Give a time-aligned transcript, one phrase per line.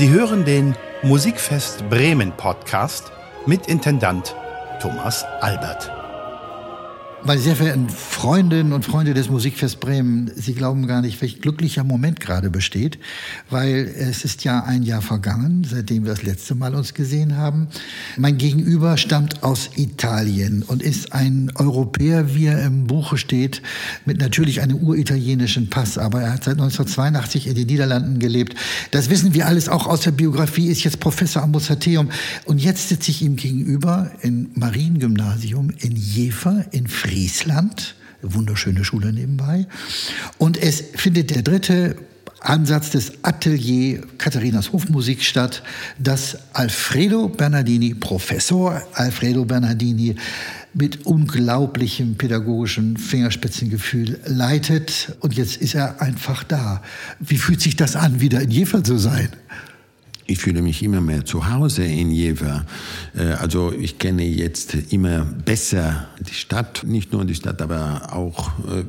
[0.00, 3.12] Sie hören den Musikfest Bremen Podcast
[3.44, 4.34] mit Intendant
[4.80, 5.99] Thomas Albert.
[7.22, 11.84] Meine sehr verehrten Freundinnen und Freunde des Musikfest Bremen, Sie glauben gar nicht, welch glücklicher
[11.84, 12.98] Moment gerade besteht,
[13.50, 17.68] weil es ist ja ein Jahr vergangen, seitdem wir das letzte Mal uns gesehen haben.
[18.16, 23.60] Mein Gegenüber stammt aus Italien und ist ein Europäer, wie er im Buche steht,
[24.06, 28.54] mit natürlich einem uritalienischen Pass, aber er hat seit 1982 in den Niederlanden gelebt.
[28.92, 32.08] Das wissen wir alles auch aus der Biografie, ist jetzt Professor am Mozarteum
[32.46, 37.09] und jetzt sitze ich ihm gegenüber im Mariengymnasium in Jever in Frieden.
[37.10, 39.66] Friesland, wunderschöne Schule nebenbei.
[40.38, 41.96] Und es findet der dritte
[42.38, 45.64] Ansatz des Atelier Katharinas Hofmusik statt,
[45.98, 50.14] das Alfredo Bernardini, Professor Alfredo Bernardini,
[50.72, 55.16] mit unglaublichem pädagogischen Fingerspitzengefühl leitet.
[55.18, 56.80] Und jetzt ist er einfach da.
[57.18, 59.30] Wie fühlt sich das an, wieder in Jever zu sein?
[60.30, 62.64] Ich fühle mich immer mehr zu Hause in Jever.
[63.16, 68.50] Äh, also ich kenne jetzt immer besser die Stadt, nicht nur die Stadt, aber auch
[68.68, 68.84] äh,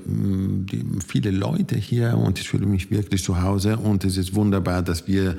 [1.05, 5.07] viele Leute hier und ich fühle mich wirklich zu Hause und es ist wunderbar, dass
[5.07, 5.35] wir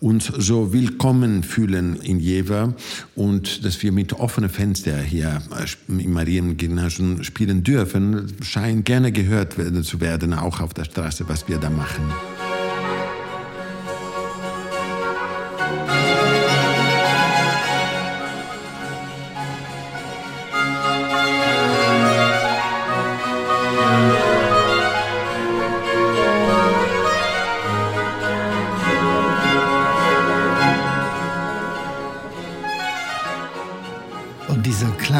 [0.00, 2.74] uns so willkommen fühlen in Jever
[3.14, 9.56] und dass wir mit offenen Fenstern hier äh, im Mariengymnasium spielen dürfen, scheint gerne gehört
[9.84, 12.12] zu werden, auch auf der Straße, was wir da machen.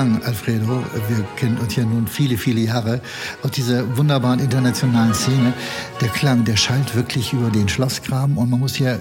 [0.00, 0.82] Alfredo.
[1.08, 3.00] Wir kennen uns ja nun viele, viele Jahre
[3.42, 5.52] aus dieser wunderbaren internationalen Szene.
[6.00, 8.36] Der Klang, der schallt wirklich über den Schlossgraben.
[8.36, 8.98] Und man muss ja, äh,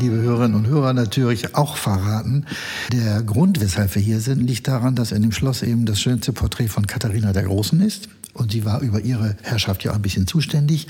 [0.00, 2.46] liebe Hörerinnen und Hörer, natürlich auch verraten,
[2.92, 6.32] der Grund, weshalb wir hier sind, liegt daran, dass in dem Schloss eben das schönste
[6.32, 10.02] Porträt von Katharina der Großen ist und sie war über ihre Herrschaft ja auch ein
[10.02, 10.86] bisschen zuständig.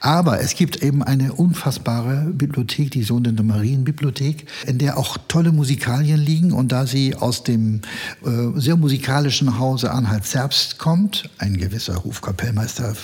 [0.00, 6.20] Aber es gibt eben eine unfassbare Bibliothek, die sogenannte Marienbibliothek, in der auch tolle Musikalien
[6.20, 6.52] liegen.
[6.52, 7.80] Und da sie aus dem
[8.24, 12.94] äh, sehr musikalischen Hause Anhalt-Zerbst kommt, ein gewisser Hofkapellmeister äh,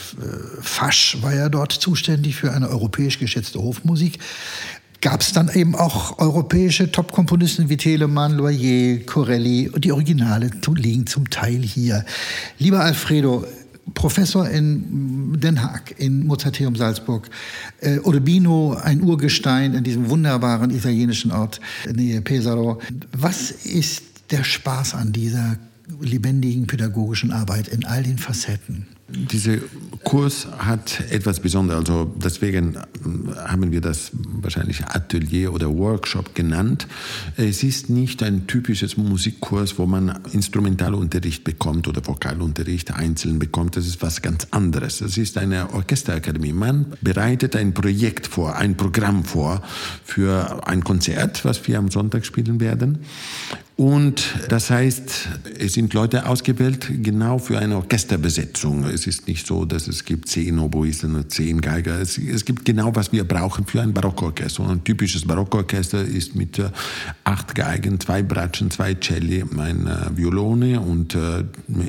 [0.61, 4.19] Fasch war ja dort zuständig für eine europäisch geschätzte Hofmusik,
[5.01, 11.07] gab es dann eben auch europäische Top-Komponisten wie Telemann, Loyer, Corelli und die Originale liegen
[11.07, 12.05] zum Teil hier.
[12.59, 13.47] Lieber Alfredo,
[13.95, 17.29] Professor in Den Haag, in Mozarteum Salzburg,
[17.81, 21.61] äh, Urbino, ein Urgestein in diesem wunderbaren italienischen Ort,
[21.93, 22.81] nähe Pesaro.
[23.13, 25.57] Was ist der Spaß an dieser
[26.01, 28.87] lebendigen pädagogischen Arbeit in all den Facetten?
[29.09, 29.57] Dieser
[30.05, 31.89] Kurs hat etwas Besonderes.
[31.89, 32.77] Also deswegen
[33.37, 34.11] haben wir das
[34.43, 36.87] wahrscheinlich Atelier oder Workshop genannt.
[37.37, 43.77] Es ist nicht ein typisches Musikkurs, wo man Instrumentalunterricht bekommt oder Vokalunterricht einzeln bekommt.
[43.77, 45.01] Das ist was ganz anderes.
[45.01, 46.53] Es ist eine Orchesterakademie.
[46.53, 49.63] Man bereitet ein Projekt vor, ein Programm vor
[50.05, 52.99] für ein Konzert, was wir am Sonntag spielen werden.
[53.79, 58.83] Und das heißt, es sind Leute ausgewählt genau für eine Orchesterbesetzung.
[58.83, 62.01] Es ist nicht so, dass es gibt zehn Oboisten und zehn Geiger.
[62.01, 63.95] Es, es gibt genau, was wir brauchen für ein
[64.29, 64.63] Barockorchester.
[64.63, 66.71] Und ein typisches Barockorchester ist mit äh,
[67.25, 71.45] acht Geigen, zwei Bratschen, zwei Celli, eine Violone und äh,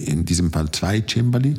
[0.05, 1.55] in diesem Fall zwei Cembali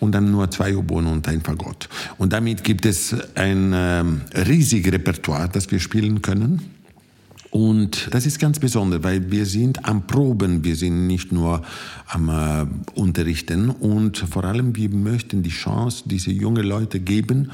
[0.00, 1.88] und dann nur zwei Oboen und ein Fagott.
[2.18, 4.04] Und damit gibt es ein äh,
[4.38, 6.79] riesiges Repertoire, das wir spielen können.
[7.50, 11.62] Und das ist ganz besonders, weil wir sind am Proben, wir sind nicht nur
[12.06, 13.70] am äh, Unterrichten.
[13.70, 17.50] Und vor allem wir möchten die Chance diese junge Leute geben,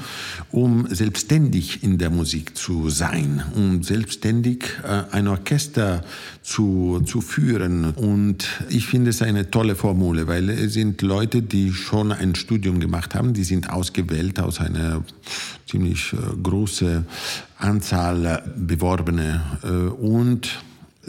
[0.51, 6.03] um selbstständig in der Musik zu sein, um selbstständig äh, ein Orchester
[6.43, 7.85] zu, zu führen.
[7.95, 12.79] Und ich finde es eine tolle Formule, weil es sind Leute, die schon ein Studium
[12.79, 15.03] gemacht haben, die sind ausgewählt aus einer
[15.65, 17.05] ziemlich äh, großen
[17.57, 20.49] Anzahl Beworbene äh, und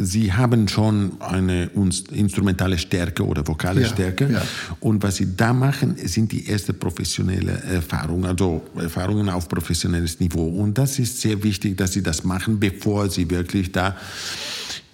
[0.01, 1.71] Sie haben schon eine
[2.13, 4.31] instrumentale Stärke oder vokale ja, Stärke.
[4.31, 4.43] Ja.
[4.79, 10.47] Und was Sie da machen, sind die erste professionelle Erfahrungen, also Erfahrungen auf professionelles Niveau.
[10.47, 13.97] Und das ist sehr wichtig, dass Sie das machen, bevor Sie wirklich da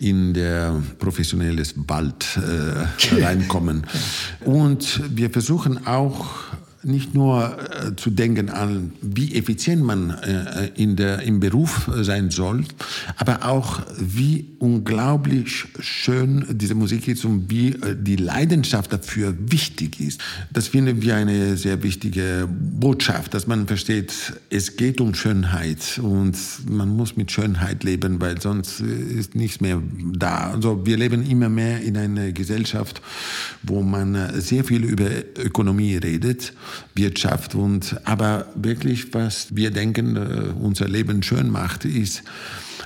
[0.00, 3.86] in der professionelles Wald äh, reinkommen.
[4.40, 6.30] Und wir versuchen auch
[6.84, 12.30] nicht nur äh, zu denken an, wie effizient man äh, in der, im Beruf sein
[12.30, 12.64] soll,
[13.16, 20.00] aber auch, wie unglaublich schön diese Musik ist und wie äh, die Leidenschaft dafür wichtig
[20.00, 20.20] ist.
[20.52, 24.12] Das finden wir eine sehr wichtige Botschaft, dass man versteht,
[24.50, 26.36] es geht um Schönheit und
[26.68, 29.80] man muss mit Schönheit leben, weil sonst ist nichts mehr
[30.12, 30.52] da.
[30.52, 33.00] Also wir leben immer mehr in einer Gesellschaft,
[33.62, 35.08] wo man sehr viel über
[35.38, 36.52] Ökonomie redet
[36.94, 37.54] Wirtschaft.
[37.54, 42.22] Und, aber wirklich, was wir denken, äh, unser Leben schön macht, ist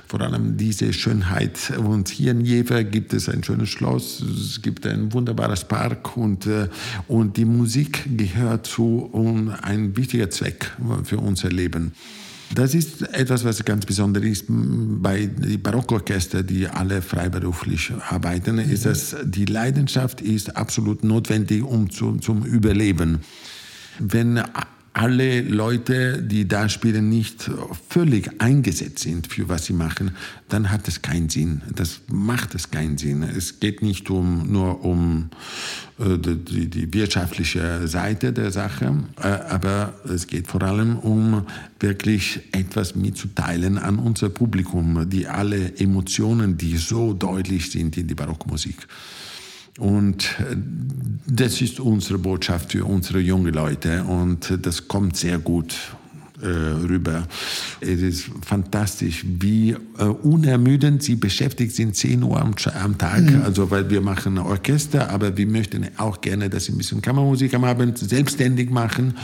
[0.07, 1.71] vor allem diese Schönheit.
[1.77, 6.47] Und hier in Jever gibt es ein schönes Schloss, es gibt ein wunderbares Park und,
[6.47, 6.67] äh,
[7.07, 9.09] und die Musik gehört zu
[9.61, 10.71] ein wichtiger Zweck
[11.03, 11.93] für unser Leben.
[12.53, 18.85] Das ist etwas, was ganz besonders ist bei den Barockorchester, die alle freiberuflich arbeiten, ist,
[18.85, 18.89] mhm.
[18.89, 23.19] dass die Leidenschaft ist absolut notwendig, um zu, zum Überleben
[23.99, 24.41] wenn
[24.93, 27.49] alle Leute, die da spielen, nicht
[27.89, 30.11] völlig eingesetzt sind für was sie machen,
[30.49, 31.61] dann hat es keinen Sinn.
[31.73, 33.23] Das macht es keinen Sinn.
[33.23, 35.29] Es geht nicht um, nur um
[35.99, 41.45] äh, die, die, wirtschaftliche Seite der Sache, äh, aber es geht vor allem um
[41.79, 48.15] wirklich etwas mitzuteilen an unser Publikum, die alle Emotionen, die so deutlich sind in die
[48.15, 48.87] Barockmusik.
[49.77, 50.55] Und äh,
[51.27, 54.03] das ist unsere Botschaft für unsere jungen Leute.
[54.03, 55.75] Und das kommt sehr gut
[56.41, 57.27] äh, rüber.
[57.81, 63.21] Es ist fantastisch, wie äh, unermüdend sie beschäftigt sind, 10 Uhr am, am Tag.
[63.21, 63.41] Mhm.
[63.43, 67.53] Also, weil wir machen Orchester, aber wir möchten auch gerne, dass sie ein bisschen Kammermusik
[67.53, 69.15] am Abend selbstständig machen.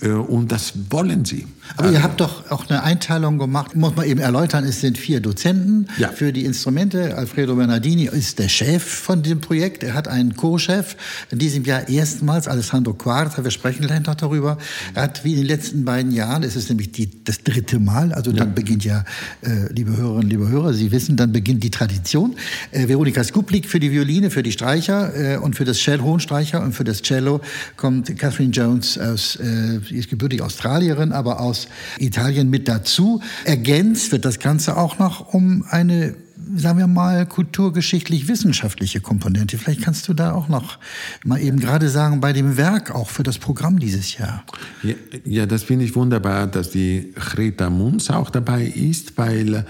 [0.00, 1.46] Äh, und das wollen sie.
[1.76, 5.20] Aber ihr habt doch auch eine Einteilung gemacht, muss man eben erläutern, es sind vier
[5.20, 6.08] Dozenten ja.
[6.08, 7.16] für die Instrumente.
[7.16, 9.82] Alfredo Bernardini ist der Chef von dem Projekt.
[9.82, 10.96] Er hat einen Co-Chef,
[11.30, 14.58] in diesem Jahr erstmals Alessandro Quarta, wir sprechen gleich noch darüber.
[14.94, 18.12] Er hat wie in den letzten beiden Jahren, es ist nämlich die, das dritte Mal,
[18.12, 18.54] also dann ja.
[18.54, 19.04] beginnt ja,
[19.42, 22.36] äh, liebe Hörerinnen, liebe Hörer, Sie wissen, dann beginnt die Tradition.
[22.70, 26.62] Äh, Veronika Skuplik für die Violine, für die Streicher äh, und für das Cello, Hohenstreicher
[26.62, 27.40] und für das Cello
[27.76, 31.68] kommt Catherine Jones aus, äh, sie ist gebürtig Australierin, aber aus
[31.98, 33.20] Italien mit dazu.
[33.44, 36.14] Ergänzt wird das Ganze auch noch um eine
[36.54, 39.58] sagen wir mal, kulturgeschichtlich-wissenschaftliche Komponente.
[39.58, 40.78] Vielleicht kannst du da auch noch
[41.24, 44.44] mal eben gerade sagen, bei dem Werk auch für das Programm dieses Jahr.
[44.82, 44.94] Ja,
[45.24, 49.66] ja das finde ich wunderbar, dass die Greta Munz auch dabei ist, weil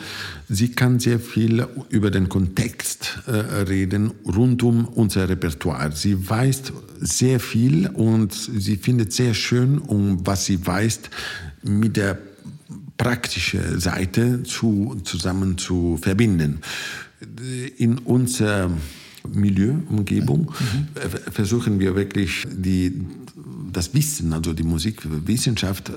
[0.49, 3.31] sie kann sehr viel über den Kontext äh,
[3.63, 5.93] reden rund um unser Repertoire.
[5.93, 11.01] Sie weiß sehr viel und sie findet sehr schön, um was sie weiß,
[11.63, 12.19] mit der
[13.03, 16.61] praktischen Seite zu, zusammen zu verbinden.
[17.77, 18.71] In unserer
[19.29, 20.87] Milieuumgebung mhm.
[21.33, 22.93] versuchen wir wirklich die
[23.73, 25.93] das Wissen, also die Musikwissenschaft äh,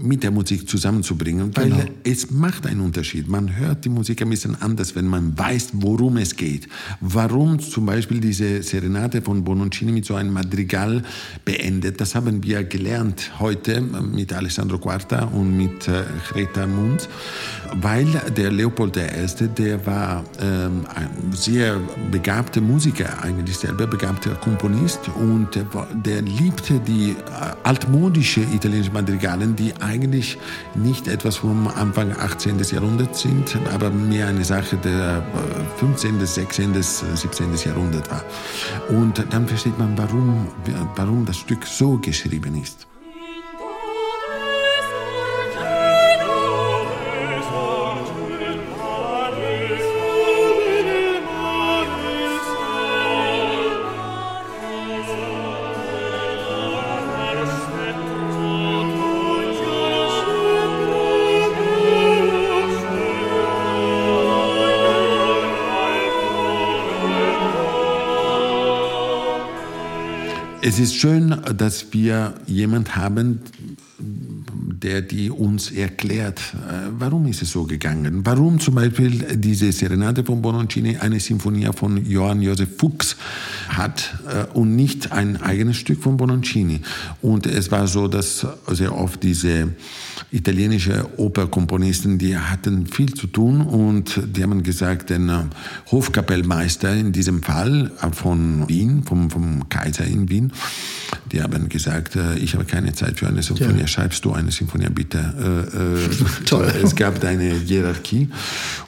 [0.00, 1.84] mit der Musik zusammenzubringen, weil genau.
[2.04, 3.28] es macht einen Unterschied.
[3.28, 6.68] Man hört die Musik ein bisschen anders, wenn man weiß, worum es geht.
[7.00, 11.02] Warum zum Beispiel diese Serenate von Bononcini mit so einem Madrigal
[11.44, 17.08] beendet, das haben wir gelernt heute mit Alessandro Quarta und mit äh, Greta Munz,
[17.80, 18.06] weil
[18.36, 19.00] der Leopold I.,
[19.56, 21.78] der war ähm, ein sehr
[22.10, 25.66] begabter Musiker, eigentlich selber begabter Komponist und der,
[26.04, 27.19] der liebte die äh,
[27.62, 30.38] altmodische italienische Madrigalen, die eigentlich
[30.74, 32.58] nicht etwas vom Anfang 18.
[32.58, 35.22] Jahrhunderts sind, aber mehr eine Sache der
[35.76, 37.54] 15., 16., 17.
[37.64, 38.24] Jahrhundert war.
[38.88, 40.48] Und dann versteht man, warum,
[40.96, 42.89] warum das Stück so geschrieben ist.
[70.72, 73.40] Es ist schön, dass wir jemand haben,
[74.82, 78.22] der die uns erklärt, äh, warum ist es so gegangen.
[78.24, 83.16] Warum zum Beispiel diese Serenade von Bononcini eine Sinfonie von Johann Josef Fuchs
[83.68, 86.80] hat äh, und nicht ein eigenes Stück von Bononcini.
[87.20, 89.74] Und es war so, dass sehr oft diese
[90.32, 95.42] italienische Operkomponisten, die hatten viel zu tun und die haben gesagt, den äh,
[95.90, 100.52] Hofkapellmeister in diesem Fall von Wien, vom, vom Kaiser in Wien,
[101.32, 103.86] die haben gesagt, ich habe keine Zeit für eine Sinfonie, ja.
[103.86, 104.69] schreibst du eine Sinfonie?
[104.70, 105.18] Sinfonia, bitte.
[105.18, 106.72] Äh, äh, Toll.
[106.82, 108.28] Es gab eine Hierarchie.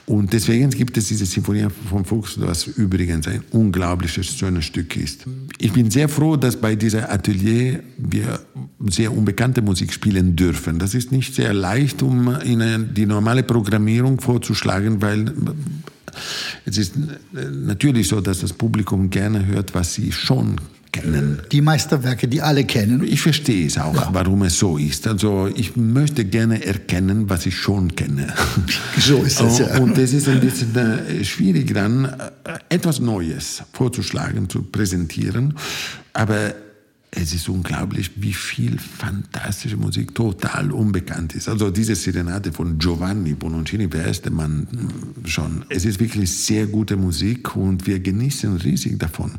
[0.05, 5.25] Und deswegen gibt es diese Sinfonie von Fuchs, was übrigens ein unglaubliches schönes Stück ist.
[5.59, 8.39] Ich bin sehr froh, dass bei dieser Atelier wir
[8.87, 10.79] sehr unbekannte Musik spielen dürfen.
[10.79, 15.31] Das ist nicht sehr leicht, um Ihnen die normale Programmierung vorzuschlagen, weil
[16.65, 16.93] es ist
[17.31, 20.59] natürlich so, dass das Publikum gerne hört, was sie schon
[20.93, 21.41] kennen.
[21.51, 23.03] Die Meisterwerke, die alle kennen.
[23.03, 24.09] Ich verstehe es auch, ja.
[24.13, 25.05] warum es so ist.
[25.07, 28.33] Also ich möchte gerne erkennen, was ich schon kenne.
[28.97, 29.79] So ist es ja.
[29.79, 32.11] Und es ist ein bisschen äh, schwierig dann, äh,
[32.69, 35.55] etwas Neues vorzuschlagen, zu präsentieren.
[36.13, 36.53] Aber
[37.15, 41.47] es ist unglaublich, wie viel fantastische Musik total unbekannt ist.
[41.47, 44.67] Also diese Serenate von Giovanni Bononcini, ist der Mann
[45.25, 45.65] schon?
[45.69, 49.33] Es ist wirklich sehr gute Musik und wir genießen riesig davon.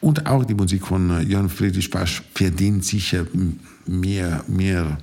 [0.00, 3.26] Und auch die Musik von Jörn Friedrich Pasch verdient sicher
[3.86, 4.98] mehr, mehr.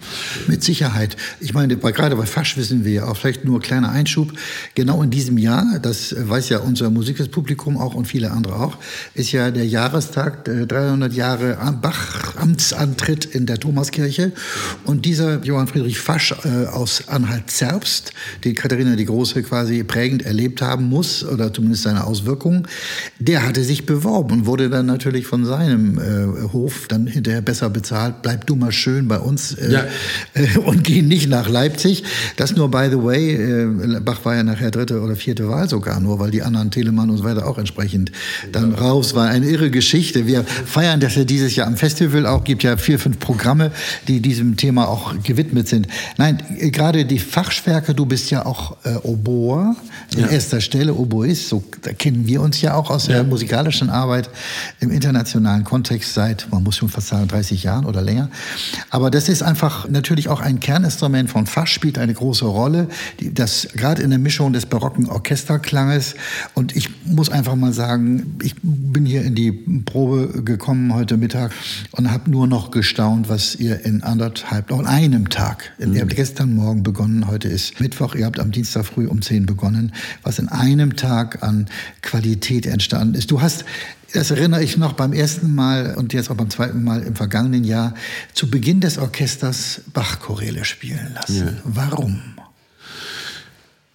[0.48, 1.16] Mit Sicherheit.
[1.40, 4.34] Ich meine, gerade bei Fasch wissen wir ja auch, vielleicht nur kleiner Einschub,
[4.76, 8.78] genau in diesem Jahr, das weiß ja unser Musikpublikum auch und viele andere auch,
[9.14, 14.32] ist ja der Jahrestag, 300 Jahre Bach-Amtsantritt in der Thomaskirche.
[14.86, 18.14] Und dieser Johann Friedrich Fasch äh, aus Anhalt-Zerbst,
[18.44, 22.68] den Katharina die Große quasi prägend erlebt haben muss, oder zumindest seine Auswirkungen,
[23.20, 27.70] der hatte sich beworben und wurde dann natürlich von seinem äh, Hof dann hinterher besser
[27.70, 28.22] bezahlt.
[28.22, 29.86] Bleib du mal schön bei uns äh, ja.
[30.66, 32.04] und gehen nicht nach Leipzig.
[32.38, 36.00] Das nur by the way, äh, Bach war ja nachher dritte oder vierte Wahl sogar,
[36.00, 38.12] nur weil die anderen Telemann und so weiter auch entsprechend
[38.52, 38.78] dann ja.
[38.78, 39.30] raus war.
[39.30, 40.28] Eine irre Geschichte.
[40.28, 43.72] Wir feiern das ja dieses Jahr am Festival auch, gibt ja vier, fünf Programme,
[44.08, 45.88] die diesem Thema auch gewidmet sind.
[46.18, 49.76] Nein, äh, gerade die Fachwerke, du bist ja auch äh, Oboer
[50.16, 50.28] in ja.
[50.28, 54.30] erster Stelle, Oboist, so da kennen wir uns ja auch aus der musikalischen Arbeit
[54.80, 58.30] im internationalen Kontext seit, man muss schon fast sagen, 30 Jahren oder länger.
[58.90, 62.88] Aber das ist einfach natürlich auch ein Kerninstrument von Fasch, spielt eine große Rolle,
[63.20, 66.16] das gerade in der Mischung des barocken Orchesterklanges.
[66.54, 71.52] Und ich muss einfach mal sagen, ich bin hier in die Probe gekommen heute Mittag
[71.92, 75.94] und habe nur noch gestaunt, was ihr in anderthalb, noch in einem Tag, mhm.
[75.94, 79.46] ihr habt gestern Morgen begonnen, heute ist Mittwoch, ihr habt am Dienstag früh um zehn
[79.46, 79.94] begonnen,
[80.24, 81.68] was in einem Tag an
[82.02, 83.32] Qualität entstanden ist.
[83.32, 83.66] Du hast
[84.14, 87.64] das erinnere ich noch beim ersten Mal und jetzt auch beim zweiten Mal im vergangenen
[87.64, 87.94] Jahr,
[88.34, 91.46] zu Beginn des Orchesters Bach-Choräle spielen lassen.
[91.48, 91.54] Ja.
[91.64, 92.22] Warum?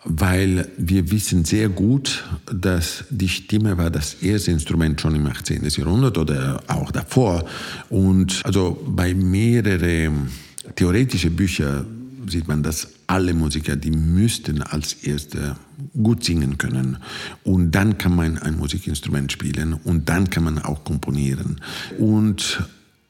[0.05, 5.65] Weil wir wissen sehr gut, dass die Stimme war das erste Instrument schon im 18.
[5.69, 7.45] Jahrhundert oder auch davor.
[7.89, 10.31] Und also bei mehreren
[10.75, 11.98] theoretischen Büchern
[12.31, 15.57] sieht man, dass alle Musiker, die müssten als Erste
[16.03, 16.99] gut singen können.
[17.45, 21.61] Und dann kann man ein Musikinstrument spielen und dann kann man auch komponieren.
[21.99, 22.63] Und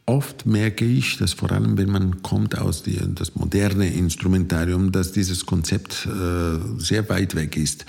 [0.09, 5.13] oft merke ich, dass vor allem, wenn man kommt aus die, das moderne Instrumentarium, dass
[5.13, 7.85] dieses Konzept äh, sehr weit weg ist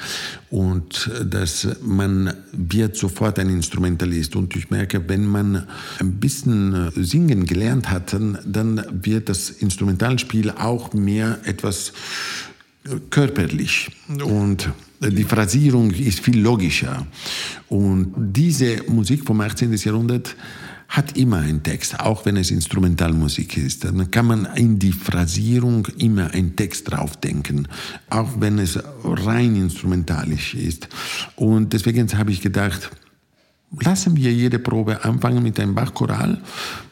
[0.50, 4.36] und dass man wird sofort ein Instrumentalist.
[4.36, 5.68] Und ich merke, wenn man
[6.00, 11.94] ein bisschen äh, singen gelernt hat, dann, dann wird das Instrumentalspiel auch mehr etwas
[13.10, 13.92] körperlich
[14.24, 17.06] und die Phrasierung ist viel logischer.
[17.68, 19.74] Und diese Musik vom 18.
[19.74, 20.36] Jahrhundert
[20.89, 23.86] hat immer einen Text, auch wenn es Instrumentalmusik ist.
[23.86, 27.67] Dann kann man in die Phrasierung immer einen Text draufdenken,
[28.10, 30.89] auch wenn es rein instrumentalisch ist.
[31.36, 32.89] Und deswegen habe ich gedacht,
[33.79, 36.41] lassen wir jede Probe anfangen mit einem Bachchoral,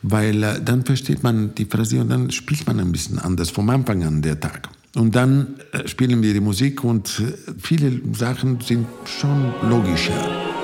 [0.04, 4.04] weil äh, dann versteht man die Phrasierung, dann spielt man ein bisschen anders vom Anfang
[4.04, 4.70] an der Tag.
[4.96, 10.57] Und dann äh, spielen wir die Musik und äh, viele Sachen sind schon logischer.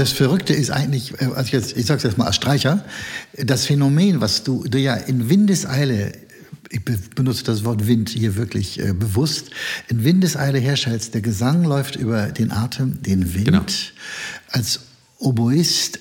[0.00, 2.84] Das Verrückte ist eigentlich, äh, also jetzt, ich sage es jetzt mal als Streicher,
[3.36, 6.12] das Phänomen, was du, du ja in Windeseile
[6.72, 9.50] ich benutze das Wort Wind hier wirklich äh, bewusst,
[9.88, 11.14] in Windeseile herstellst.
[11.14, 13.46] Der Gesang läuft über den Atem, den Wind.
[13.46, 13.64] Genau.
[14.50, 14.78] Als
[15.18, 15.98] Oboist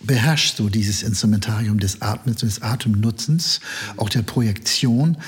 [0.00, 3.60] beherrschst du dieses Instrumentarium des Atmens, des Atemnutzens,
[3.98, 5.18] auch der Projektion.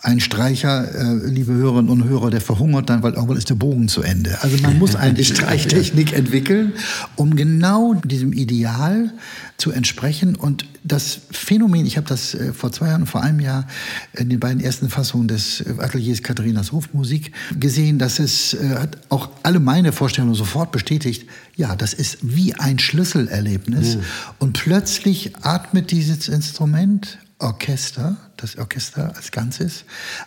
[0.00, 3.88] Ein Streicher, äh, liebe Hörerinnen und Hörer, der verhungert dann, weil irgendwann ist der Bogen
[3.88, 4.40] zu Ende.
[4.42, 6.74] Also man muss eine Streichtechnik entwickeln,
[7.16, 9.12] um genau diesem Ideal
[9.56, 10.36] zu entsprechen.
[10.36, 13.66] Und das Phänomen, ich habe das äh, vor zwei Jahren, vor einem Jahr
[14.12, 18.98] in den beiden ersten Fassungen des äh, Ateliers Katharinas Hofmusik gesehen, dass es äh, hat
[19.08, 21.28] auch alle meine Vorstellungen sofort bestätigt.
[21.56, 23.96] Ja, das ist wie ein Schlüsselerlebnis.
[23.96, 24.00] Mhm.
[24.38, 29.84] Und plötzlich atmet dieses Instrument Orchester, das Orchester als Ganzes,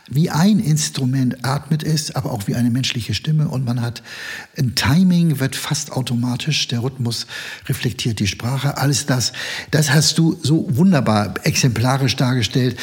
[0.10, 3.48] wie ein Instrument atmet es, aber auch wie eine menschliche Stimme.
[3.48, 4.04] Und man hat
[4.58, 7.28] ein Timing, wird fast automatisch, der Rhythmus
[7.68, 9.34] reflektiert die Sprache, alles das,
[9.72, 12.78] das hast du so wunderbar exemplarisch dargestellt.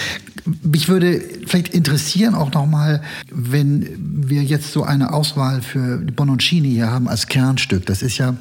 [0.62, 6.90] Mich würde vielleicht interessieren auch nochmal, wenn wir jetzt so eine Auswahl für Bononcini hier
[6.90, 8.36] haben als Kernstück, das ist ja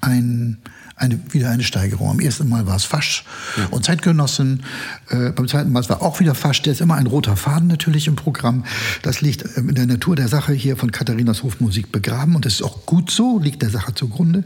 [0.00, 0.58] ein
[0.96, 2.10] eine, wieder eine Steigerung.
[2.10, 3.24] Am ersten Mal war es Fasch
[3.56, 3.66] ja.
[3.66, 4.62] und Zeitgenossen.
[5.10, 6.62] Äh, beim zweiten Mal war auch wieder Fasch.
[6.62, 8.64] Der ist immer ein roter Faden natürlich im Programm.
[9.02, 12.54] Das liegt ähm, in der Natur der Sache hier von Katharinas Hofmusik begraben und das
[12.54, 14.44] ist auch gut so, liegt der Sache zugrunde.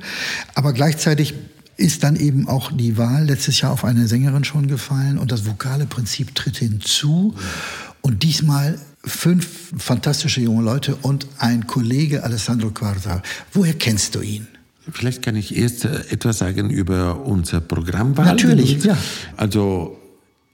[0.55, 1.35] Aber gleichzeitig
[1.77, 5.47] ist dann eben auch die Wahl letztes Jahr auf eine Sängerin schon gefallen und das
[5.47, 7.35] vokale Prinzip tritt hinzu.
[8.03, 13.23] Und diesmal fünf fantastische junge Leute und ein Kollege Alessandro Quarta.
[13.53, 14.49] Woher kennst du ihn?
[14.93, 18.27] Vielleicht kann ich erst äh, etwas sagen über unser Programmwahl.
[18.27, 18.97] Natürlich, ja.
[19.37, 19.99] Also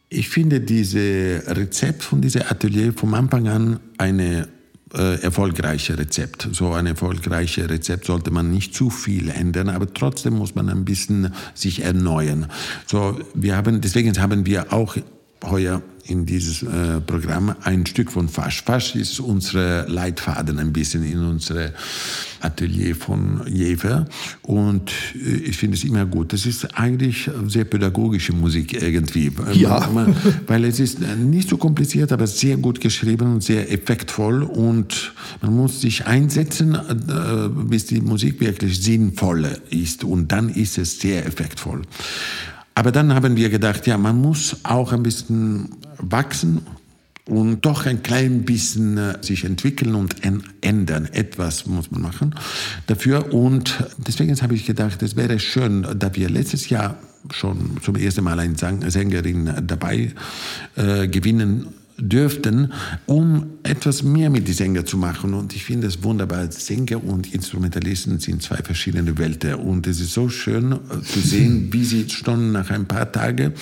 [0.08, 4.48] ich finde diese Rezept von diesem Atelier vom Anfang an eine
[4.94, 6.48] äh, erfolgreiche Rezept.
[6.52, 10.84] So ein erfolgreiches Rezept sollte man nicht zu viel ändern, aber trotzdem muss man ein
[10.84, 12.46] bisschen sich erneuern.
[12.86, 14.96] So, wir haben, deswegen haben wir auch
[15.44, 18.62] heuer in dieses äh, Programm ein Stück von Fasch.
[18.62, 21.70] Fasch ist unsere Leitfaden ein bisschen in unserem
[22.40, 24.06] Atelier von Jever
[24.42, 26.32] und äh, ich finde es immer gut.
[26.32, 29.32] Das ist eigentlich sehr pädagogische Musik irgendwie.
[29.54, 29.88] Ja.
[30.46, 35.54] weil es ist nicht so kompliziert, aber sehr gut geschrieben und sehr effektvoll und man
[35.54, 41.26] muss sich einsetzen, äh, bis die Musik wirklich sinnvoll ist und dann ist es sehr
[41.26, 41.82] effektvoll.
[42.76, 46.60] Aber dann haben wir gedacht, ja, man muss auch ein bisschen wachsen
[47.24, 50.16] und doch ein klein bisschen äh, sich entwickeln und
[50.60, 51.06] ändern.
[51.06, 52.34] Etwas muss man machen
[52.86, 53.32] dafür.
[53.32, 56.98] Und deswegen habe ich gedacht, es wäre schön, da wir letztes Jahr
[57.30, 60.12] schon zum ersten Mal eine Sängerin dabei
[60.76, 62.72] äh, gewinnen dürften,
[63.06, 65.34] um etwas mehr mit den Sängern zu machen.
[65.34, 66.50] Und ich finde es wunderbar.
[66.50, 69.54] Sänger und Instrumentalisten sind zwei verschiedene Welten.
[69.54, 73.52] Und es ist so schön zu sehen, wie sie schon nach ein paar Tagen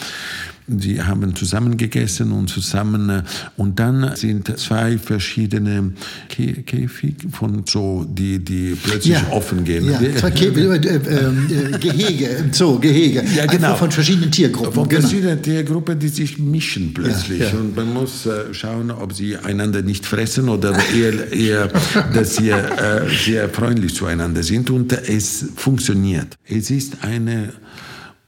[0.66, 3.22] Sie haben zusammen gegessen und zusammen äh,
[3.57, 5.92] und dann sind zwei verschiedene
[6.29, 9.90] Käfig von so die die plötzlich ja, offen gehen.
[9.90, 13.22] Ja, zwei Käfig, äh, äh, Gehege im Zoo, Gehege.
[13.37, 13.66] Ja, genau.
[13.66, 14.72] Einfach von verschiedenen Tiergruppen.
[14.72, 15.03] Von genau.
[15.03, 17.59] verschiedenen Tiergruppen, die sich mischen plötzlich ja, ja.
[17.59, 21.68] und man muss äh, schauen, ob sie einander nicht fressen oder eher, eher
[22.14, 26.38] dass sie äh, sehr freundlich zueinander sind und es funktioniert.
[26.48, 27.53] Es ist eine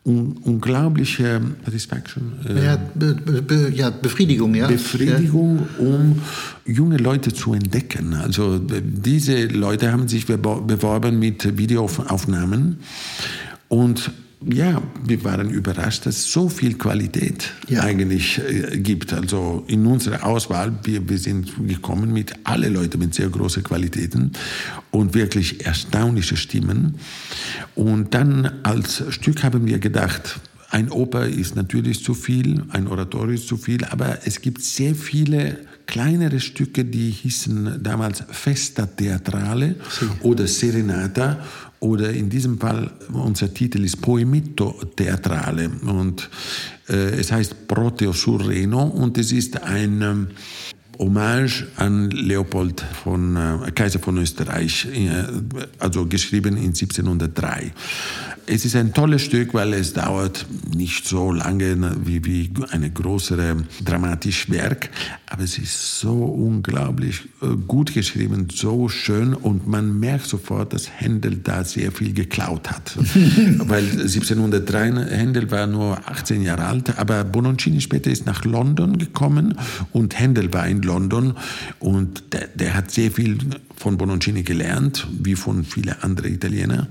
[0.07, 2.33] un unglaubliche Satisfaction.
[2.49, 4.69] Äh, ja, be, be, ja, Befriedigung, ja.
[4.69, 6.23] Befriedigung, um
[6.64, 8.14] junge Leute zu entdecken.
[8.14, 12.79] Also diese Leute haben sich beworben mit Videoaufnahmen
[13.69, 14.12] und
[14.44, 17.83] ja, wir waren überrascht, dass es so viel Qualität ja.
[17.83, 19.12] eigentlich äh, gibt.
[19.12, 24.33] Also in unserer Auswahl, wir, wir sind gekommen mit alle Leute mit sehr großen Qualitäten
[24.90, 26.96] und wirklich erstaunliche Stimmen.
[27.75, 30.38] Und dann als Stück haben wir gedacht,
[30.70, 34.94] ein Oper ist natürlich zu viel, ein Oratorium ist zu viel, aber es gibt sehr
[34.94, 39.76] viele kleinere Stücke, die hießen damals Festa Teatrale
[40.22, 41.38] oder Serenata
[41.79, 46.29] oder in diesem Fall, unser Titel ist Poemitto Teatrale und
[46.88, 50.26] äh, es heißt Proteo sur Reno und es ist ein ähm,
[50.98, 55.11] Hommage an Leopold von äh, Kaiser von Österreich, äh,
[55.78, 57.72] also geschrieben in 1703.
[58.48, 63.56] Es ist ein tolles Stück, weil es dauert nicht so lange wie, wie eine größere
[63.85, 64.90] dramatische Werk,
[65.28, 70.88] aber es ist so unglaublich äh, gut geschrieben, so schön und man merkt sofort, dass
[70.88, 72.96] Händel da sehr viel geklaut hat.
[73.59, 79.59] weil 1703 Händel war nur 18 Jahre alt, aber Bononcini später ist nach London gekommen
[79.92, 81.35] und Händel war in London
[81.79, 83.38] und der, der hat sehr viel
[83.77, 86.87] von Bononcini gelernt, wie von vielen anderen Italienern.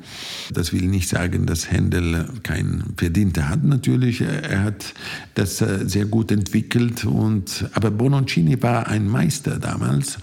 [0.53, 4.21] Das will nicht sagen, dass Händel kein Verdienter hat natürlich.
[4.21, 4.93] Er hat
[5.34, 7.05] das äh, sehr gut entwickelt.
[7.05, 10.19] Und, aber Bononcini war ein Meister damals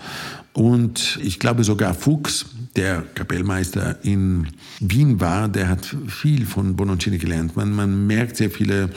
[0.53, 4.49] Und ich glaube sogar Fuchs, der Kapellmeister in
[4.81, 7.57] Wien war, der hat viel von Bononcini gelernt.
[7.57, 8.91] Man, man merkt sehr viele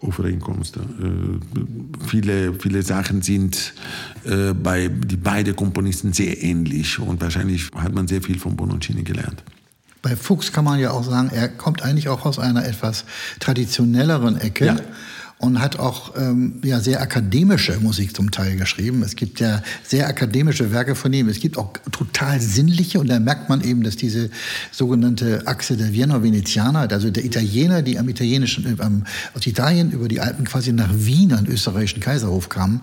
[0.00, 1.40] Overeenkomsten.
[1.52, 3.74] Äh, viele, viele Sachen sind
[4.24, 9.02] äh, bei die beiden Komponisten sehr ähnlich und wahrscheinlich hat man sehr viel von Bononcini
[9.02, 9.42] gelernt.
[10.00, 13.04] Bei Fuchs kann man ja auch sagen, er kommt eigentlich auch aus einer etwas
[13.40, 14.66] traditionelleren Ecke.
[14.66, 14.76] Ja
[15.38, 19.02] und hat auch ähm, ja, sehr akademische Musik zum Teil geschrieben.
[19.02, 21.28] Es gibt ja sehr akademische Werke von ihm.
[21.28, 24.30] Es gibt auch total sinnliche und da merkt man eben, dass diese
[24.72, 30.08] sogenannte Achse der Vienna Venezianer, also der Italiener, die am italienischen, äh, aus Italien über
[30.08, 32.82] die Alpen quasi nach Wien an österreichischen Kaiserhof kamen,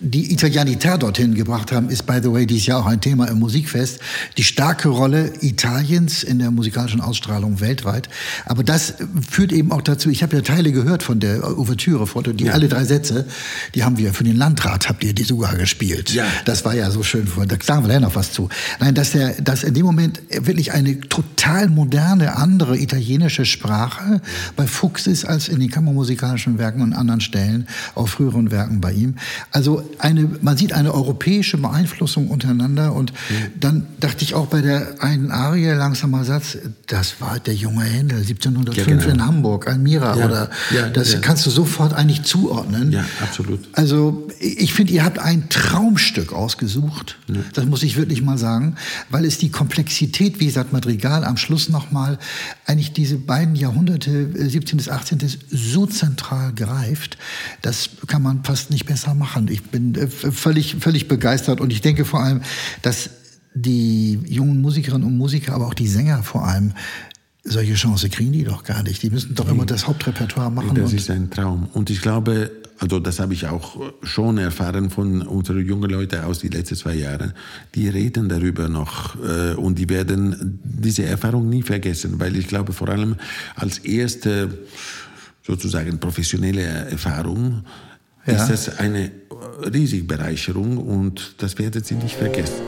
[0.00, 3.38] die Italianität dorthin gebracht haben, ist, by the way, dieses Jahr auch ein Thema im
[3.38, 4.00] Musikfest.
[4.36, 8.08] Die starke Rolle Italiens in der musikalischen Ausstrahlung weltweit.
[8.44, 8.94] Aber das
[9.28, 12.52] führt eben auch dazu, ich habe ja Teile gehört von der Ouvertüre, die ja.
[12.52, 13.26] alle drei Sätze,
[13.74, 16.12] die haben wir für den Landrat, habt ihr die sogar gespielt.
[16.12, 16.26] Ja.
[16.44, 18.48] Das war ja so schön, da sagen wir ja noch was zu.
[18.80, 24.20] Nein, dass, der, dass in dem Moment wirklich eine total moderne, andere italienische Sprache
[24.56, 28.92] bei Fuchs ist, als in den kammermusikalischen Werken und anderen Stellen, auch früheren Werken bei
[28.92, 29.14] ihm.
[29.52, 33.60] Also eine, man sieht eine europäische Beeinflussung untereinander und mhm.
[33.60, 38.18] dann dachte ich auch bei der einen Arie, langsamer Satz, das war der junge Händel,
[38.18, 39.14] 1705 ja, genau.
[39.14, 42.92] in Hamburg, Almira, ja, oder ja, das kannst du sofort eigentlich zuordnen.
[42.92, 43.60] Ja, absolut.
[43.72, 47.18] Also ich finde, ihr habt ein Traumstück ausgesucht,
[47.52, 48.76] das muss ich wirklich mal sagen,
[49.10, 52.18] weil es die Komplexität, wie gesagt, Madrigal am Schluss nochmal,
[52.66, 54.76] eigentlich diese beiden Jahrhunderte, 17.
[54.76, 55.18] bis 18.
[55.50, 57.18] so zentral greift,
[57.62, 59.48] das kann man fast nicht besser machen.
[59.48, 62.42] Ich bin äh, völlig, völlig begeistert und ich denke vor allem,
[62.82, 63.10] dass
[63.54, 66.72] die jungen Musikerinnen und Musiker, aber auch die Sänger vor allem,
[67.42, 69.02] solche Chance kriegen die doch gar nicht.
[69.02, 70.74] Die müssen doch immer das Hauptrepertoire machen.
[70.76, 71.68] Das ist ein Traum.
[71.72, 76.38] Und ich glaube, also das habe ich auch schon erfahren von unseren jungen Leuten aus
[76.38, 77.34] den letzten zwei Jahren.
[77.74, 82.72] Die reden darüber noch äh, und die werden diese Erfahrung nie vergessen, weil ich glaube
[82.72, 83.16] vor allem
[83.56, 84.56] als erste
[85.42, 87.64] sozusagen professionelle Erfahrung
[88.32, 88.42] ja.
[88.42, 89.10] ist das eine
[89.72, 92.62] riesige Bereicherung und das werden Sie nicht vergessen.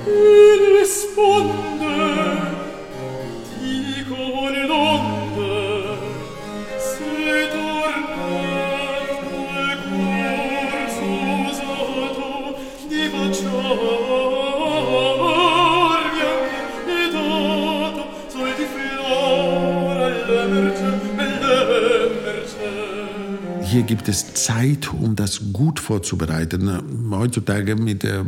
[23.87, 27.11] Gibt es Zeit, um das gut vorzubereiten.
[27.11, 28.25] Heutzutage mit, äh,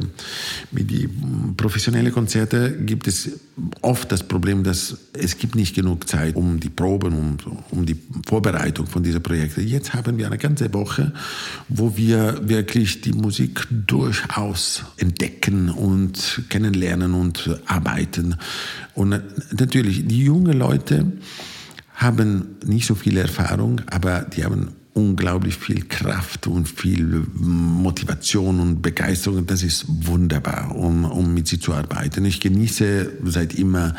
[0.71, 1.09] mit die
[1.57, 3.31] professionellen Konzerte gibt es
[3.83, 7.37] oft das Problem, dass es gibt nicht genug Zeit um die Proben, um,
[7.71, 9.67] um die Vorbereitung von diesen Projekten.
[9.67, 11.13] Jetzt haben wir eine ganze Woche,
[11.69, 18.37] wo wir wirklich die Musik durchaus entdecken und kennenlernen und arbeiten.
[18.95, 19.21] Und
[19.53, 21.13] natürlich, die jungen Leute
[21.95, 24.69] haben nicht so viel Erfahrung, aber die haben
[24.99, 29.47] unglaublich viel Kraft und viel Motivation und Begeisterung.
[29.47, 32.25] Das ist wunderbar, um, um mit sie zu arbeiten.
[32.25, 33.95] Ich genieße seit immer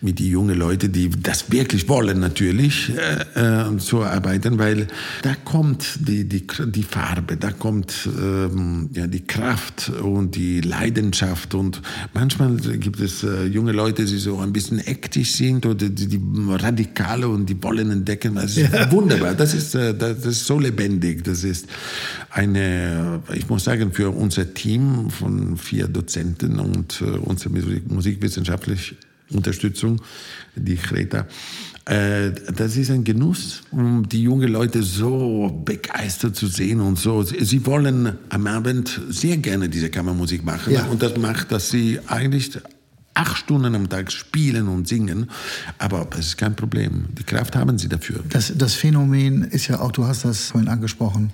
[0.00, 4.86] mit den jungen Leuten, die das wirklich wollen, natürlich äh, äh, zu arbeiten, weil
[5.22, 11.54] da kommt die, die, die Farbe, da kommt ähm, ja, die Kraft und die Leidenschaft.
[11.54, 11.82] Und
[12.14, 16.20] manchmal gibt es äh, junge Leute, die so ein bisschen ektisch sind oder die, die
[16.50, 18.36] Radikale und die wollen entdecken.
[18.36, 18.92] Das ist ja.
[18.92, 19.34] wunderbar.
[19.34, 21.24] Das ist, äh, das, das ist so lebendig.
[21.24, 21.66] Das ist
[22.30, 28.96] eine, ich muss sagen, für unser Team von vier Dozenten und äh, unsere Musik, musikwissenschaftliche
[29.30, 30.00] Unterstützung,
[30.54, 31.26] die Greta,
[31.86, 37.22] äh, das ist ein Genuss, um die jungen Leute so begeistert zu sehen und so.
[37.22, 40.86] Sie wollen am Abend sehr gerne diese Kammermusik machen ja.
[40.86, 42.58] und das macht, dass sie eigentlich
[43.16, 45.30] acht Stunden am Tag spielen und singen,
[45.78, 47.06] aber das ist kein Problem.
[47.18, 48.22] Die Kraft haben sie dafür.
[48.28, 51.32] Das, das Phänomen ist ja auch, du hast das vorhin angesprochen,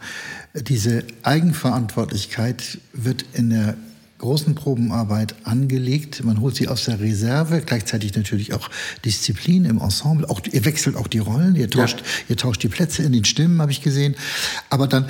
[0.55, 3.77] diese Eigenverantwortlichkeit wird in der
[4.18, 6.25] großen Probenarbeit angelegt.
[6.25, 8.71] Man holt sie aus der Reserve, gleichzeitig natürlich auch
[9.05, 10.31] Disziplin im Ensemble.
[10.31, 12.07] Auch, ihr wechselt auch die Rollen, ihr tauscht, ja.
[12.29, 14.14] ihr tauscht die Plätze in den Stimmen, habe ich gesehen.
[14.71, 15.07] Aber dann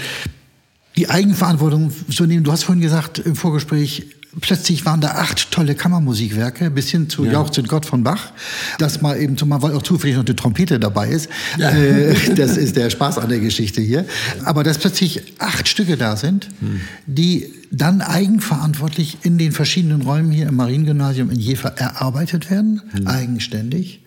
[0.97, 2.45] die Eigenverantwortung zu nehmen.
[2.45, 4.07] Du hast vorhin gesagt im Vorgespräch,
[4.41, 7.33] plötzlich waren da acht tolle Kammermusikwerke, bis hin zu ja.
[7.33, 8.33] Jauchzend Gott von Bach.
[8.79, 11.29] Das mal eben zumal, weil auch zufällig noch die Trompete dabei ist.
[11.59, 11.71] Ja.
[11.71, 14.07] Äh, das ist der Spaß an der Geschichte hier.
[14.45, 16.81] Aber dass plötzlich acht Stücke da sind, hm.
[17.07, 23.07] die dann eigenverantwortlich in den verschiedenen Räumen hier im Mariengymnasium in Jever erarbeitet werden, hm.
[23.07, 24.01] eigenständig.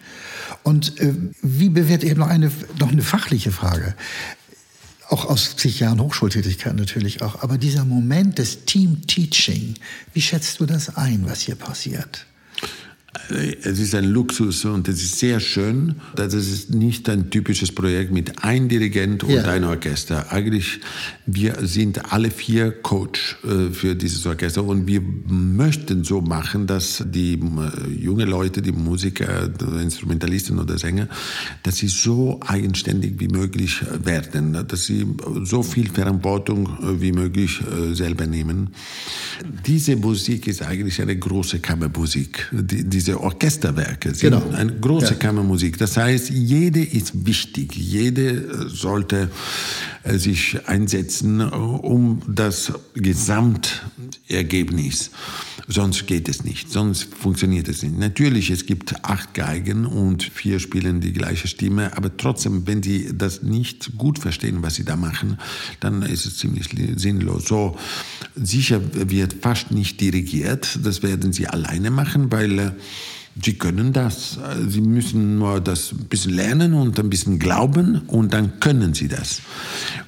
[0.63, 3.95] Und äh, wie bewertet, habe noch eine, noch eine fachliche Frage
[5.09, 7.41] auch aus zig Jahren Hochschultätigkeit natürlich auch.
[7.41, 9.75] Aber dieser Moment des Team-Teaching,
[10.13, 12.25] wie schätzt du das ein, was hier passiert?
[13.29, 15.95] Es ist ein Luxus und es ist sehr schön.
[16.15, 19.43] Das ist nicht ein typisches Projekt mit einem Dirigent und ja.
[19.43, 20.31] ein Orchester.
[20.31, 20.81] Eigentlich,
[21.25, 27.03] wir sind alle vier Coach äh, für dieses Orchester und wir möchten so machen, dass
[27.07, 31.07] die äh, junge Leute, die Musiker, die Instrumentalisten oder Sänger,
[31.63, 35.05] dass sie so eigenständig wie möglich werden, dass sie
[35.43, 37.61] so viel Verantwortung äh, wie möglich
[37.93, 38.69] selber nehmen.
[39.65, 42.51] Diese Musik ist eigentlich eine große Kammermusik.
[43.05, 44.49] Diese Orchesterwerke sind genau.
[44.55, 45.19] eine große ja.
[45.19, 45.77] Kammermusik.
[45.77, 49.29] Das heißt, jede ist wichtig, jede äh, sollte
[50.03, 55.11] äh, sich einsetzen, äh, um das Gesamtergebnis.
[55.67, 57.97] Sonst geht es nicht, sonst funktioniert es nicht.
[57.97, 63.09] Natürlich, es gibt acht Geigen und vier spielen die gleiche Stimme, aber trotzdem, wenn die
[63.15, 65.37] das nicht gut verstehen, was sie da machen,
[65.79, 67.47] dann ist es ziemlich sinnlos.
[67.47, 67.77] So
[68.35, 72.75] sicher wird fast nicht dirigiert, das werden sie alleine machen, weil
[73.43, 74.39] Sie können das.
[74.67, 79.09] Sie müssen nur das ein bisschen lernen und ein bisschen glauben und dann können Sie
[79.09, 79.41] das.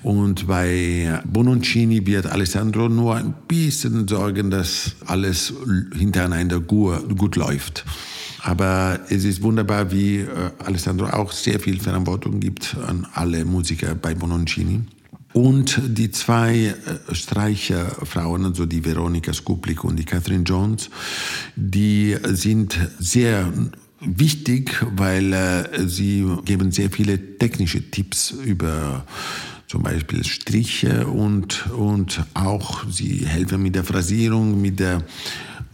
[0.02, 5.54] Und bei Bononcini wird Alessandro nur ein bisschen sorgen, dass alles
[5.94, 7.84] hintereinander gut, läuft.
[8.44, 10.28] Aber es ist wunderbar, wie äh,
[10.60, 14.84] Alessandro auch sehr viel Verantwortung gibt an alle Musiker bei Bononcini.
[15.38, 20.90] Und die zwei äh, Streicherfrauen, also die Veronika Skuplik und die Catherine Jones,
[21.56, 23.54] die sind sehr
[24.00, 29.06] wichtig, weil äh, sie geben sehr viele technische Tipps über
[29.68, 35.04] zum Beispiel Striche und, und auch sie helfen mit der Phrasierung, mit der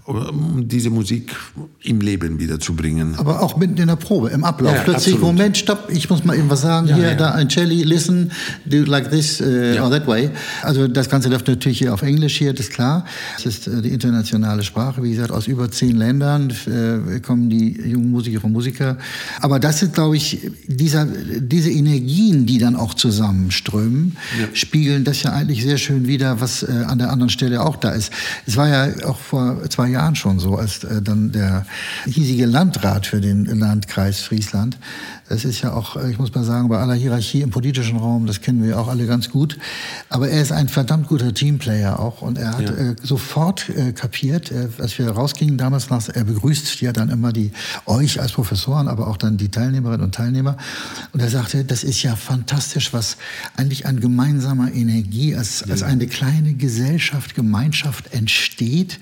[0.05, 1.33] um diese Musik
[1.81, 3.15] im Leben wiederzubringen.
[3.15, 4.73] Aber auch mitten in der Probe, im Ablauf.
[4.73, 5.35] Ja, Plötzlich, absolut.
[5.35, 6.87] Moment, stopp, ich muss mal eben was sagen.
[6.87, 7.15] Ja, hier, ja.
[7.15, 8.31] da ein Celli, listen,
[8.65, 10.29] do like this uh, or that way.
[10.61, 13.05] Also das Ganze läuft natürlich hier auf Englisch hier, das ist klar.
[13.37, 17.71] Es ist äh, die internationale Sprache, wie gesagt, aus über zehn Ländern äh, kommen die
[17.71, 18.97] jungen Musikerinnen und Musiker.
[19.39, 24.17] Aber das sind, glaube ich, dieser, diese Energien, die dann auch zusammenströmen,
[24.53, 27.91] spiegeln das ja eigentlich sehr schön wider, was äh, an der anderen Stelle auch da
[27.91, 28.11] ist.
[28.45, 31.65] Es war ja auch vor zwei Jahren schon so, als äh, dann der
[32.05, 34.77] hiesige Landrat für den Landkreis Friesland
[35.33, 38.27] das ist ja auch, äh, ich muss mal sagen, bei aller Hierarchie im politischen Raum,
[38.27, 39.57] das kennen wir auch alle ganz gut.
[40.09, 42.75] Aber er ist ein verdammt guter Teamplayer auch und er hat ja.
[42.75, 47.33] äh, sofort äh, kapiert, äh, als wir rausgingen damals nach, er begrüßt ja dann immer
[47.33, 47.51] die
[47.87, 50.55] euch als Professoren, aber auch dann die Teilnehmerinnen und Teilnehmer.
[51.13, 53.17] Und er sagte, das ist ja fantastisch, was
[53.57, 55.71] eigentlich an gemeinsamer Energie als, ja.
[55.71, 58.99] als eine kleine Gesellschaft, Gemeinschaft entsteht.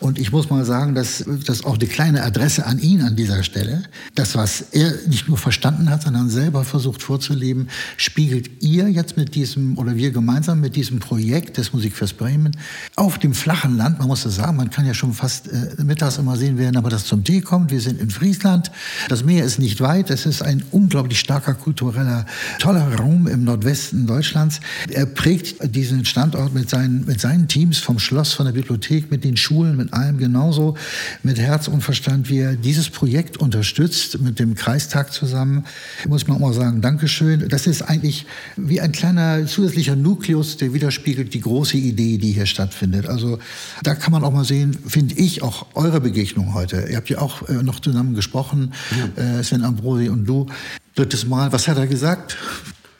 [0.00, 3.44] Und ich muss mal sagen, dass das auch eine kleine Adresse an ihn an dieser
[3.44, 3.84] Stelle,
[4.16, 9.16] das was er nicht nur versteht, verstanden hat, sondern selber versucht vorzuleben, spiegelt ihr jetzt
[9.16, 12.56] mit diesem oder wir gemeinsam mit diesem Projekt des Musikfest Bremen
[12.96, 16.16] auf dem flachen Land, man muss das sagen, man kann ja schon fast äh, mittags
[16.16, 17.70] immer sehen werden, aber das zum Tee kommt.
[17.70, 18.70] Wir sind in Friesland,
[19.08, 22.24] das Meer ist nicht weit, es ist ein unglaublich starker kultureller,
[22.58, 24.60] toller Raum im Nordwesten Deutschlands.
[24.90, 29.22] Er prägt diesen Standort mit seinen, mit seinen Teams vom Schloss, von der Bibliothek, mit
[29.22, 30.76] den Schulen, mit allem genauso,
[31.22, 36.26] mit Herz und Verstand, wie er dieses Projekt unterstützt, mit dem Kreistag zusammen haben, muss
[36.26, 37.48] man auch mal sagen, Dankeschön.
[37.48, 42.46] Das ist eigentlich wie ein kleiner zusätzlicher Nukleus, der widerspiegelt die große Idee, die hier
[42.46, 43.06] stattfindet.
[43.06, 43.38] Also
[43.82, 46.86] da kann man auch mal sehen, finde ich, auch eure Begegnung heute.
[46.90, 48.72] Ihr habt ja auch äh, noch zusammen gesprochen,
[49.16, 49.38] ja.
[49.38, 50.46] äh, Sven Ambrosi und du.
[50.94, 52.36] Drittes Mal, was hat er gesagt?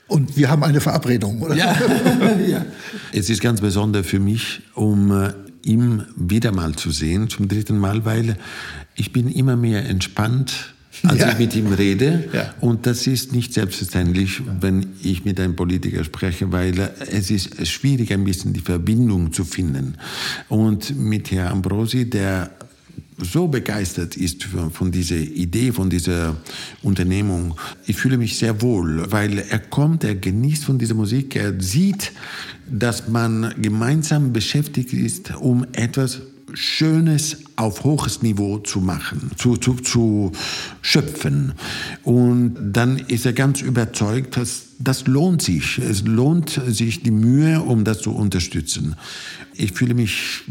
[0.07, 1.55] Und wir haben eine Verabredung, oder?
[1.55, 1.77] Ja.
[2.47, 2.65] ja.
[3.11, 7.77] Es ist ganz besonders für mich, um äh, ihn wieder mal zu sehen, zum dritten
[7.77, 8.37] Mal, weil
[8.95, 11.31] ich bin immer mehr entspannt als ja.
[11.31, 12.29] ich mit ihm rede.
[12.33, 12.53] Ja.
[12.59, 18.11] Und das ist nicht selbstverständlich, wenn ich mit einem Politiker spreche, weil es ist schwierig,
[18.13, 19.95] ein bisschen die Verbindung zu finden.
[20.47, 22.51] Und mit Herrn Ambrosi, der
[23.21, 26.37] so begeistert ist von dieser Idee, von dieser
[26.83, 27.55] Unternehmung.
[27.85, 32.11] Ich fühle mich sehr wohl, weil er kommt, er genießt von dieser Musik, er sieht,
[32.69, 36.21] dass man gemeinsam beschäftigt ist, um etwas
[36.53, 40.31] Schönes auf hohes Niveau zu machen, zu, zu, zu
[40.81, 41.53] schöpfen.
[42.03, 45.77] Und dann ist er ganz überzeugt, dass das lohnt sich.
[45.77, 48.95] Es lohnt sich die Mühe, um das zu unterstützen.
[49.53, 50.43] Ich fühle mich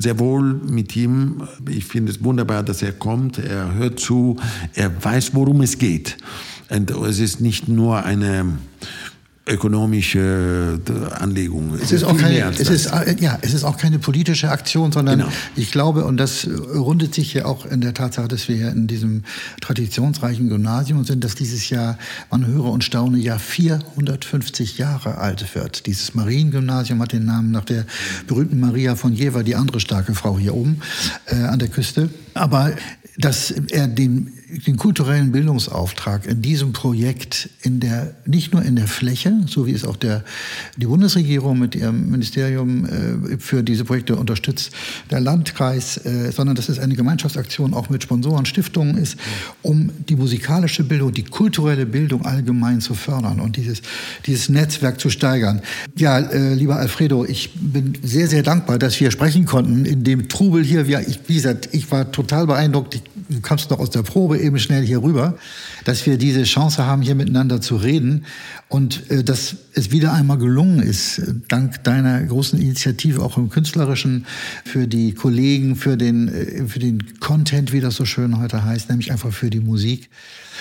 [0.00, 1.42] sehr wohl mit ihm.
[1.68, 3.38] Ich finde es wunderbar, dass er kommt.
[3.38, 4.36] Er hört zu.
[4.74, 6.16] Er weiß, worum es geht.
[6.70, 8.58] Und es ist nicht nur eine
[9.46, 11.74] ökonomische äh, Anlegung.
[11.74, 15.18] Es ist, auch keine, es, ist, äh, ja, es ist auch keine politische Aktion, sondern
[15.18, 15.32] genau.
[15.54, 19.24] ich glaube, und das rundet sich ja auch in der Tatsache, dass wir in diesem
[19.60, 21.98] traditionsreichen Gymnasium sind, dass dieses Jahr,
[22.30, 25.86] man höre und staune, ja 450 Jahre alt wird.
[25.86, 27.84] Dieses Mariengymnasium hat den Namen nach der
[28.26, 30.80] berühmten Maria von Jever, die andere starke Frau hier oben
[31.26, 32.08] äh, an der Küste.
[32.32, 32.72] Aber
[33.18, 34.32] dass er den,
[34.66, 39.72] den kulturellen Bildungsauftrag in diesem Projekt in der, nicht nur in der Fläche, so wie
[39.72, 40.24] es auch der,
[40.76, 44.72] die Bundesregierung mit ihrem Ministerium äh, für diese Projekte unterstützt,
[45.10, 49.16] der Landkreis, äh, sondern dass es eine Gemeinschaftsaktion auch mit Sponsoren, Stiftungen ist,
[49.62, 53.82] um die musikalische Bildung, die kulturelle Bildung allgemein zu fördern und dieses,
[54.26, 55.62] dieses Netzwerk zu steigern.
[55.96, 60.28] Ja, äh, lieber Alfredo, ich bin sehr, sehr dankbar, dass wir sprechen konnten in dem
[60.28, 60.86] Trubel hier.
[60.86, 62.94] Wir, ich, wie gesagt, ich war total beeindruckt.
[62.94, 65.38] Ich du kamst noch aus der Probe eben schnell hier rüber,
[65.84, 68.24] dass wir diese Chance haben, hier miteinander zu reden
[68.68, 74.26] und äh, dass es wieder einmal gelungen ist, dank deiner großen Initiative auch im Künstlerischen,
[74.64, 78.88] für die Kollegen, für den, äh, für den Content, wie das so schön heute heißt,
[78.88, 80.10] nämlich einfach für die Musik.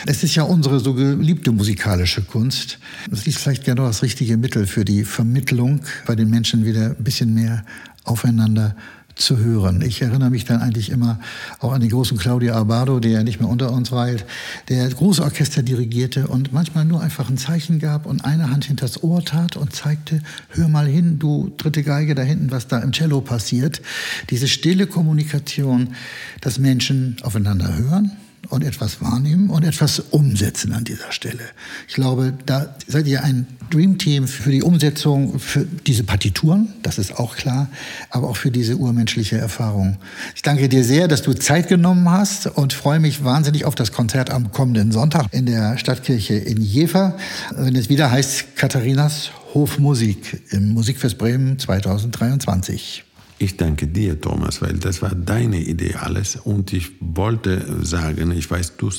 [0.05, 2.79] Es ist ja unsere so geliebte musikalische Kunst.
[3.09, 7.03] Das ist vielleicht genau das richtige Mittel für die Vermittlung, bei den Menschen wieder ein
[7.03, 7.63] bisschen mehr
[8.03, 8.75] aufeinander
[9.15, 9.81] zu hören.
[9.81, 11.19] Ich erinnere mich dann eigentlich immer
[11.59, 14.25] auch an den großen Claudio Abado, der ja nicht mehr unter uns weilt,
[14.69, 19.03] der große Orchester dirigierte und manchmal nur einfach ein Zeichen gab und eine Hand hinters
[19.03, 22.91] Ohr tat und zeigte, hör mal hin, du dritte Geige da hinten, was da im
[22.91, 23.81] Cello passiert.
[24.29, 25.95] Diese stille Kommunikation,
[26.41, 28.11] dass Menschen aufeinander hören
[28.53, 31.41] und etwas wahrnehmen und etwas umsetzen an dieser Stelle.
[31.87, 36.99] Ich glaube, da seid ihr ein Dream Team für die Umsetzung, für diese Partituren, das
[36.99, 37.67] ist auch klar,
[38.11, 39.97] aber auch für diese urmenschliche Erfahrung.
[40.35, 43.91] Ich danke dir sehr, dass du Zeit genommen hast und freue mich wahnsinnig auf das
[43.91, 47.17] Konzert am kommenden Sonntag in der Stadtkirche in Jever,
[47.55, 53.03] wenn es wieder heißt Katharinas Hofmusik im Musikfest Bremen 2023.
[53.43, 56.37] Ich danke dir, Thomas, weil das war deine Idee alles.
[56.37, 58.89] Und ich wollte sagen, ich weiß, du,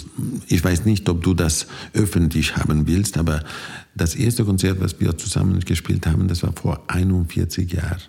[0.48, 3.42] ich weiß nicht, ob du das öffentlich haben willst, aber
[3.94, 8.02] das erste Konzert, was wir zusammen gespielt haben, das war vor 41 Jahren.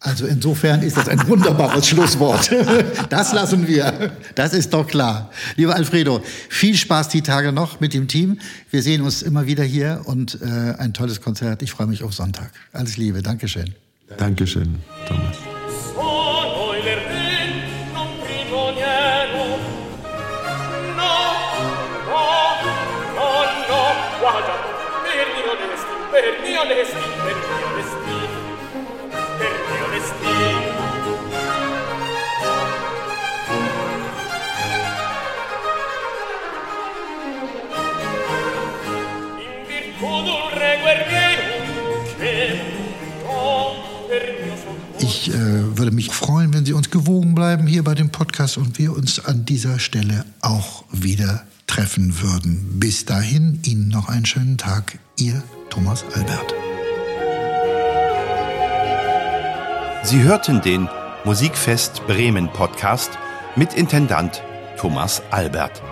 [0.00, 2.50] Also insofern ist das ein wunderbares Schlusswort.
[3.10, 4.12] Das lassen wir.
[4.34, 5.30] Das ist doch klar.
[5.56, 8.38] Lieber Alfredo, viel Spaß die Tage noch mit dem Team.
[8.70, 10.46] Wir sehen uns immer wieder hier und äh,
[10.78, 11.60] ein tolles Konzert.
[11.60, 12.52] Ich freue mich auf Sonntag.
[12.72, 13.20] Alles Liebe.
[13.20, 13.74] Dankeschön.
[14.16, 15.53] Dankeschön, Thomas.
[45.00, 48.78] Ich äh, würde mich freuen, wenn Sie uns gewogen bleiben hier bei dem Podcast und
[48.78, 52.78] wir uns an dieser Stelle auch wieder treffen würden.
[52.78, 54.98] Bis dahin, Ihnen noch einen schönen Tag.
[55.18, 55.42] Ihr
[55.74, 56.54] Thomas Albert.
[60.04, 60.88] Sie hörten den
[61.24, 63.18] Musikfest Bremen Podcast
[63.56, 64.40] mit Intendant
[64.78, 65.82] Thomas Albert.